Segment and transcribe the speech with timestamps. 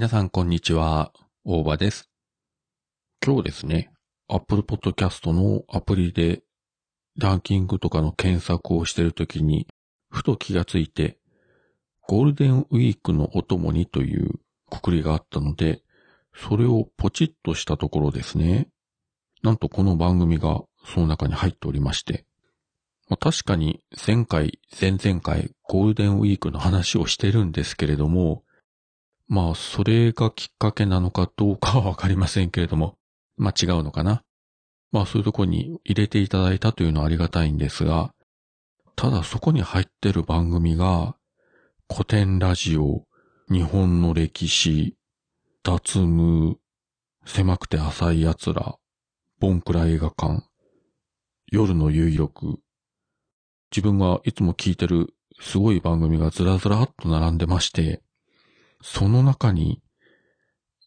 [0.00, 1.12] 皆さんこんにちは、
[1.44, 2.08] 大場です。
[3.22, 3.92] 今日ですね、
[4.28, 6.40] Apple Podcast のアプリで
[7.18, 9.66] ランキングとかの検索をしているときに、
[10.08, 11.18] ふと気がついて、
[12.08, 14.40] ゴールデンウィークのお供にという
[14.70, 15.82] くくりがあったので、
[16.34, 18.70] それをポチッとしたところですね。
[19.42, 22.24] なんとこの番組がその中に入っておりまして、
[23.10, 28.44] まあ、確かに前回、前々回ゴールデンウィークの話をしてるんですけれども、
[29.30, 32.98] まあそれがきっかけなのかどうかはわかりませんけれども、
[33.38, 34.24] まあ違うのかな。
[34.90, 38.12] まあそういうとこに入れていただいたというのはありがたいんですが、
[38.96, 41.16] ただそこに入ってる番組が、
[41.88, 43.06] 古典ラジオ、
[43.48, 44.96] 日本の歴史、
[45.62, 46.58] 脱ム
[47.24, 48.78] 狭くて浅い奴ら、
[49.38, 50.42] ボンクラ映画館、
[51.46, 52.58] 夜の有力、
[53.70, 58.02] 自分がいつも聞いてるすごい番組がずらずらっと並んでまして、
[58.82, 59.82] その中に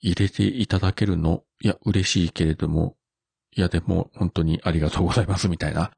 [0.00, 2.96] 入れていただけるの、いや、嬉しいけれども、
[3.56, 5.92] いや、でも本当にありがとうございますみたいな、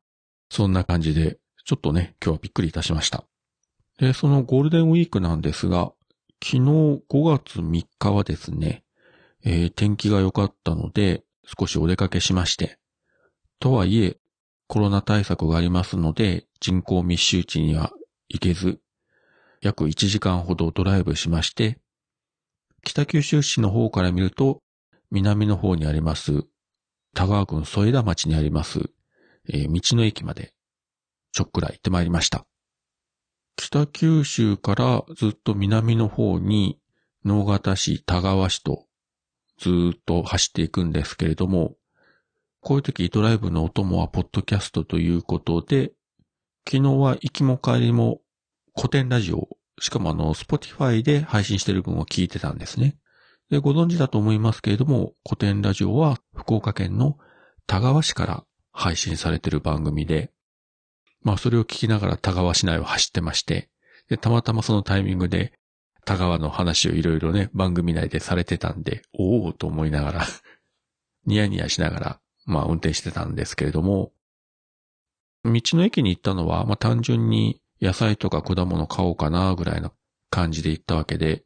[0.51, 3.25] そんな感じで、ちょっとね、今日はびっくりいたしました。
[3.99, 5.93] で、そのゴールデンウィークなんですが、
[6.43, 8.85] 昨日5月3日はですね、
[9.45, 11.25] えー、天気が良かったので、
[11.59, 12.79] 少しお出かけしまして、
[13.59, 14.19] とはいえ、
[14.69, 17.93] コロナ対策がありますので、人口密集地には
[18.29, 18.81] 行けず、
[19.61, 21.79] 約1時間ほどドライブしまして、
[22.85, 24.63] 北九州市の方から見ると、
[25.11, 26.45] 南の方にあります、
[27.15, 28.81] 田川郡添田町にあります、
[29.49, 30.53] えー、道の駅まで、
[31.33, 32.47] ちょっくら行ってまいりました。
[33.57, 36.79] 北九州からずっと南の方に、
[37.25, 38.87] 能形市、田川市と
[39.59, 41.75] ずっと走っていくんですけれども、
[42.61, 45.93] こういう時ドライブのお供はポッドキャストということで、
[46.69, 48.21] 昨日は行きも帰りも
[48.77, 49.49] コテンラジオ、
[49.81, 52.97] しかもあの、 Spotify で配信してる分を聞いてたんですね。
[53.51, 57.17] で、ご存知だと思いますけれども、コテンラジオは福岡県の
[57.67, 60.31] 田川市から配信されてる番組で、
[61.23, 63.71] まあそれを聞きながら田川市内を走ってまして、
[64.11, 65.55] で、たまたまそのタイミングで
[66.05, 70.27] 田川の話をいろいろね、番組内でされてたんで、おおと思いながら
[71.25, 74.13] ニヤニヤしながら、まあ運転してたんですけれども、
[75.45, 79.93] 道の駅に行ったのは、まあ単純に野菜とか果物買おうかなぐらいの
[80.31, 81.45] 感じで行ったわけで、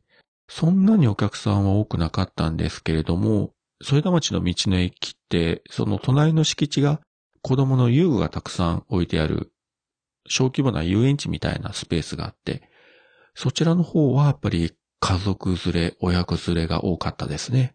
[0.49, 3.53] そんなにお客さんは多くなかったんですけれども、
[3.83, 7.01] 添田町の道の駅って、その隣の敷地が
[7.43, 9.53] 子供の遊具がたくさん置いてある
[10.29, 12.69] 小規模な遊園地みたいなスペースがあって、
[13.35, 17.75] そちらの方はやっぱり家族連れ、親子連れが多かったですね。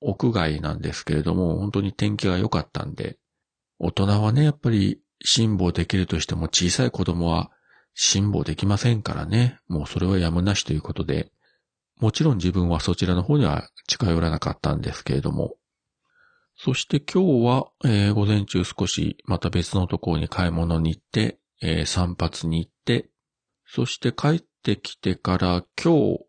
[0.00, 3.18] 屋外なんですけれども、本当に天気が良かったんで、
[3.78, 7.50] 大人はね、やっぱり辛抱できるとしても小さい子供は
[7.94, 9.58] 辛抱できませんからね。
[9.68, 11.32] もうそれはやむなしということで、
[11.98, 15.56] もちろん自分はそちらの方には近寄らなかったんですけれども。
[16.56, 23.08] そして今日は、えー、午前中少しまた別のところに買い物に行って、えー、散髪に行って、
[23.66, 26.24] そして帰ってきてから今日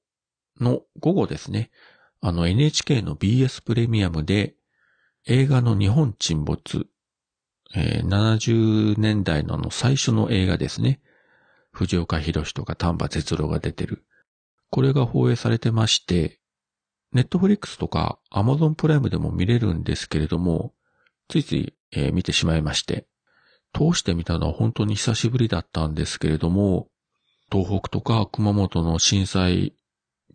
[0.61, 1.69] の午後ですね、
[2.22, 4.55] あの NHK の BS プレミアムで
[5.28, 6.88] 映画の日本沈没、
[7.75, 11.01] えー、70年代のの最初の映画ですね。
[11.71, 14.05] 藤岡弘とか丹波哲郎が出てる。
[14.69, 16.39] これが放映されてまして、
[17.11, 20.73] ネットフリックスとかアマゾンプライムでも見れるんですけれども、
[21.27, 23.07] ついつい、えー、見てしまいまして、
[23.73, 26.87] 通してみたのは本当に久しぶりだったんですけれども、
[27.51, 29.75] 東北とか熊本の震災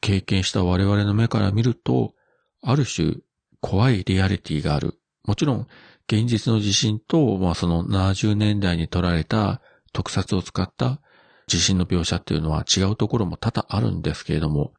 [0.00, 2.14] 経験した我々の目から見ると、
[2.62, 3.16] ある種
[3.60, 4.98] 怖いリアリティがある。
[5.24, 5.66] もちろん
[6.08, 9.60] 現実の地震と、まあその70年代に撮られた
[9.92, 11.00] 特撮を使った
[11.46, 14.72] 地震の描写っていうのは違うところも多々あるんですけれども、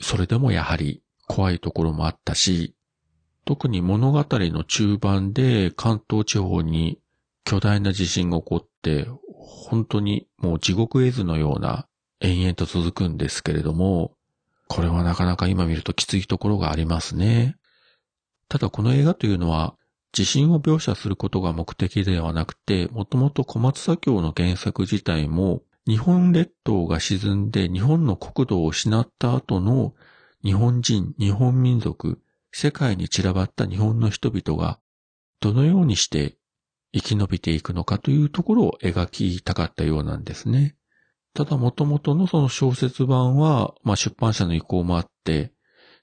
[0.00, 2.74] それでもやはり怖いところもあったし、
[3.44, 7.00] 特に物語の中盤で関東地方に
[7.44, 11.86] 巨大な地震が起こって、本当にもう地獄絵図のような
[12.20, 14.12] 延々と続くんですけれども、
[14.68, 17.56] これはなかなか今見るときついところがありますね。
[18.48, 19.74] ただこの映画というのは
[20.12, 29.92] 地震を描写することが目的ではなくて、もともと小松左京の原作自体も日本列島が沈んで日本の国土を失った後の
[30.40, 32.20] 日本人、日本民族、
[32.52, 34.78] 世界に散らばった日本の人々が
[35.40, 36.36] どのようにして
[36.94, 40.76] 生き延びていくのかというところを描きたかったようなんですね。
[41.34, 45.52] ただ元々のその小説版は、まあ出版社の意向もあって、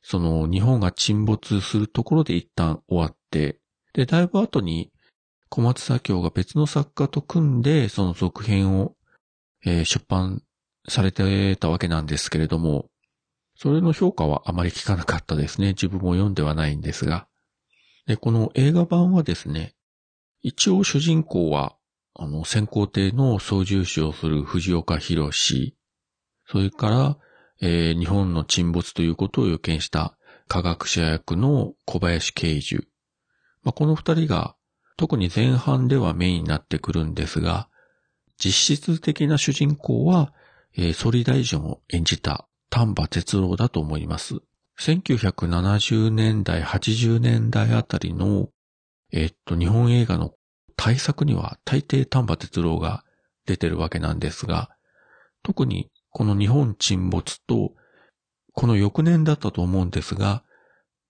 [0.01, 3.62] その日本が沈没するところで一旦終わって、
[3.94, 4.92] で、だいぶ後に
[5.48, 8.96] 小松左京が別の作家と組んで、その続編を
[9.67, 10.41] えー、出版
[10.87, 12.89] されてたわけなんですけれども、
[13.57, 15.69] それの評価はあまり聞かなかったですね。
[15.69, 17.27] 自分も読んではないんですが。
[18.05, 19.75] で、この映画版はですね、
[20.41, 21.75] 一応主人公は、
[22.15, 25.75] あの、先行艇の操縦士をする藤岡博士、
[26.45, 27.17] それから、
[27.59, 30.17] えー、日本の沈没ということを予見した
[30.47, 32.87] 科学者役の小林慶樹。
[33.63, 34.55] まあ、この二人が
[34.95, 37.67] 特に前半ではメインになってくるんですが、
[38.38, 40.34] 実質的な主人公は、
[40.75, 44.36] えー、総理大臣を演じた丹波哲郎だと思います。
[44.80, 48.50] 1970年代、80年代あたりの、
[49.12, 50.34] えー、っと、日本映画の
[50.75, 53.04] 大作には大抵丹波哲郎が
[53.45, 54.69] 出てるわけなんですが、
[55.42, 57.74] 特にこの日本沈没と、
[58.54, 60.44] この翌年だったと思うんですが、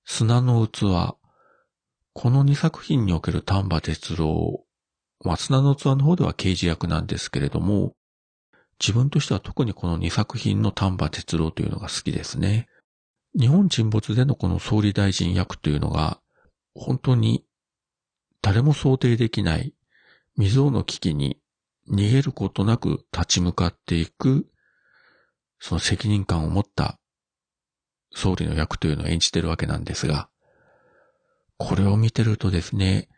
[0.05, 1.17] 砂の器、
[2.13, 4.65] この2作品における丹波哲郎、
[5.23, 7.93] まあ、砂の器の方では刑事役なんですけれども、
[8.79, 12.67] 自分としては特にこの2作品の丹波哲郎というのが好きですね。
[13.37, 16.19] 日本沈没でのこの総理大臣役というのが、
[16.75, 17.43] 本当に
[18.41, 19.73] 誰も想定できない
[20.35, 21.39] 未曾有の危機に
[21.89, 24.47] 逃げることなく立ち向かっていく、
[25.59, 26.99] その責任感を持った
[28.13, 30.29] 総理の役というのを演じてるわけなんですが、
[31.57, 33.09] これを見てるとですね、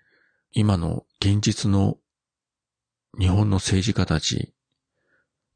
[0.51, 1.97] 今の現実の
[3.19, 4.53] 日本の政治家たち、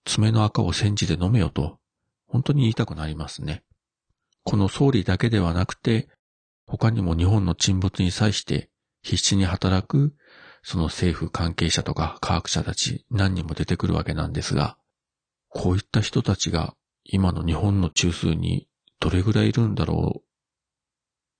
[0.03, 1.79] 爪の赤を煎じて飲めよと、
[2.27, 3.63] 本当に言いたくなりますね。
[4.43, 6.09] この総理だけではなくて、
[6.67, 8.69] 他にも日本の沈没に際して
[9.03, 10.13] 必死に働く、
[10.63, 14.77] その政府関係者とか科学者たち何人も出てくるわけなんですが、
[15.47, 16.75] こういった人たちが
[17.05, 18.67] 今の日本の中枢に
[18.99, 20.23] どれぐらいいるんだろ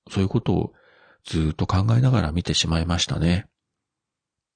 [0.08, 0.12] う。
[0.12, 0.74] そういうことを
[1.26, 3.48] ずっと考えながら見てしまいましたね。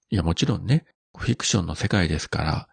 [0.10, 0.86] いや、もちろんね、
[1.18, 2.68] フィクションの世界ですから、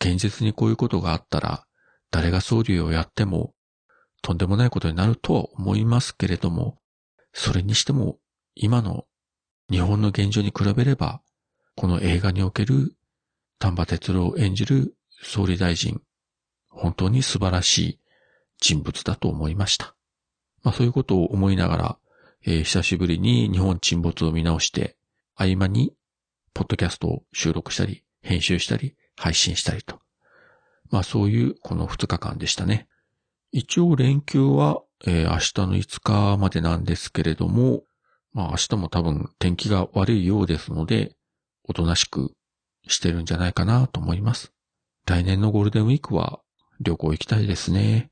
[0.00, 1.64] 現実にこういうことがあったら、
[2.10, 3.54] 誰が総理をやっても、
[4.22, 6.78] とんでもないことになるとは思いますけれども、
[7.32, 8.18] それにしても、
[8.54, 9.06] 今の
[9.70, 11.20] 日本の現状に比べれば、
[11.76, 12.96] この映画における
[13.58, 16.00] 丹波哲郎を演じる総理大臣、
[16.68, 18.00] 本当に素晴らしい
[18.60, 19.94] 人物だと思いました。
[20.62, 21.98] まあそういうことを思いながら、
[22.44, 24.96] えー、久しぶりに日本沈没を見直して、
[25.34, 25.92] 合間に、
[26.58, 30.00] ポッドキャストを収録したり、編集したり、配信したりと。
[30.90, 32.88] まあそういうこの2日間でしたね。
[33.52, 37.84] 一応連休は、えー、明日の5日までなんですけれども、
[38.32, 41.14] まあ明日も多分天気が悪いようですので、
[41.62, 42.32] おとなしく
[42.88, 44.52] してるんじゃないかなと思います。
[45.06, 46.40] 来年のゴールデンウィークは
[46.80, 48.10] 旅行行きたいですね。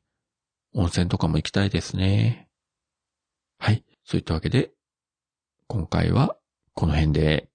[0.72, 2.48] 温泉とかも行きたいですね。
[3.58, 3.84] はい。
[4.04, 4.70] そういったわけで、
[5.66, 6.37] 今回は
[6.75, 7.48] この辺で